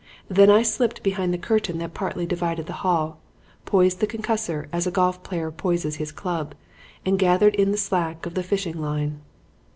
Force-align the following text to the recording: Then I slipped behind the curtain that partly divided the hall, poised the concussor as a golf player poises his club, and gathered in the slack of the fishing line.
Then 0.27 0.49
I 0.49 0.63
slipped 0.63 1.03
behind 1.03 1.31
the 1.31 1.37
curtain 1.37 1.77
that 1.77 1.93
partly 1.93 2.25
divided 2.25 2.65
the 2.65 2.73
hall, 2.81 3.19
poised 3.65 3.99
the 3.99 4.07
concussor 4.07 4.67
as 4.73 4.87
a 4.87 4.91
golf 4.91 5.21
player 5.21 5.51
poises 5.51 5.97
his 5.97 6.11
club, 6.11 6.55
and 7.05 7.19
gathered 7.19 7.53
in 7.53 7.69
the 7.69 7.77
slack 7.77 8.25
of 8.25 8.33
the 8.33 8.41
fishing 8.41 8.81
line. 8.81 9.21